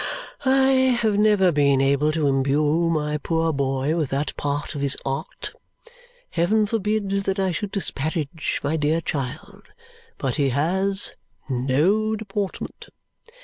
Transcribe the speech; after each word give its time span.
I 0.45 0.97
have 0.99 1.19
never 1.19 1.51
been 1.51 1.79
able 1.79 2.11
to 2.13 2.25
imbue 2.25 2.89
my 2.89 3.19
poor 3.19 3.53
boy 3.53 3.95
with 3.95 4.09
that 4.09 4.35
part 4.35 4.73
of 4.73 4.81
his 4.81 4.97
art. 5.05 5.51
Heaven 6.31 6.65
forbid 6.65 7.11
that 7.25 7.37
I 7.37 7.51
should 7.51 7.69
disparage 7.69 8.59
my 8.63 8.77
dear 8.77 8.99
child, 8.99 9.67
but 10.17 10.37
he 10.37 10.49
has 10.49 11.15
no 11.47 12.15
deportment." 12.15 12.89